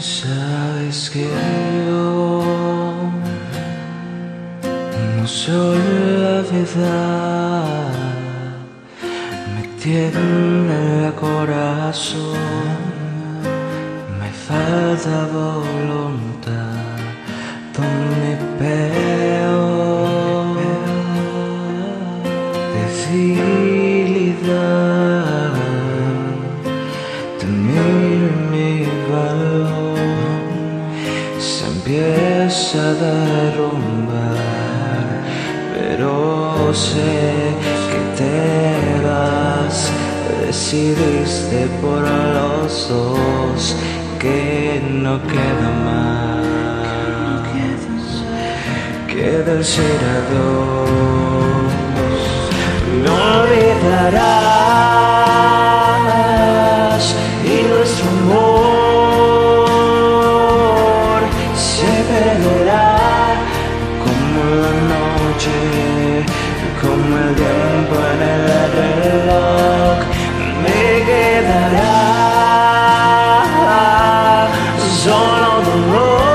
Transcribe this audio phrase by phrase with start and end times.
[0.00, 1.24] Sabes que
[1.88, 2.94] yo
[5.16, 5.78] no soy
[6.22, 7.92] la verdad,
[9.56, 12.38] me tiene el corazón,
[14.20, 16.76] me falta voluntad,
[17.74, 18.30] donde
[18.60, 19.78] peor
[23.08, 24.78] debilidad,
[31.88, 34.44] empieza a derrumbar,
[35.74, 37.54] pero sé
[37.90, 39.90] que te vas,
[40.44, 43.76] decidiste por los dos
[44.18, 46.46] que no queda más
[49.06, 51.72] que decir adiós.
[53.04, 54.47] No olvidarás
[64.04, 65.56] como la noche,
[66.80, 68.44] como el tiempo en el
[68.78, 69.96] reloj.
[70.62, 71.96] Me quedará
[75.02, 76.28] solo dolor.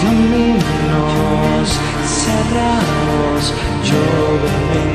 [0.00, 1.68] Caminos
[2.06, 3.42] cerrados
[3.88, 4.04] yo
[4.78, 4.90] en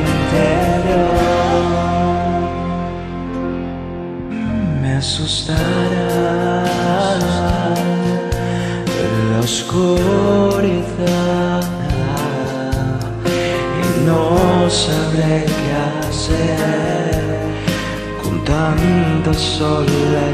[18.24, 20.32] con tanta soledad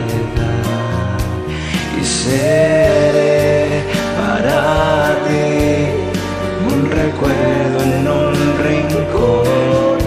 [2.00, 3.84] y seré
[4.16, 5.50] para ti
[6.72, 9.98] un recuerdo en un rincón,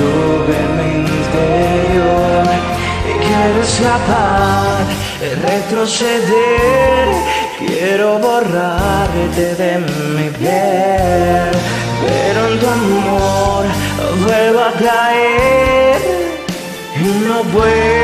[0.00, 2.44] lluvia en.
[3.08, 4.84] Y quiero escapar,
[5.46, 7.08] retroceder.
[7.58, 9.78] Quiero borrarte de
[10.16, 11.50] mi piel,
[12.04, 13.64] pero en tu amor
[14.24, 15.98] vuelvo a caer
[16.96, 17.99] y no puedo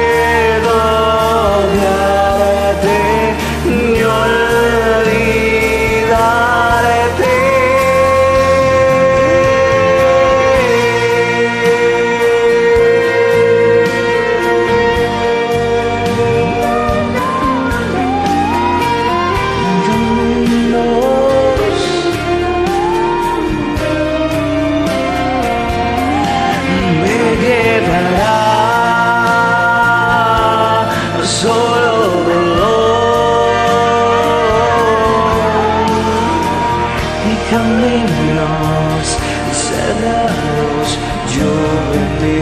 [37.56, 39.06] caminos
[39.52, 40.88] cerrados
[41.34, 41.52] yo
[41.98, 42.38] en mi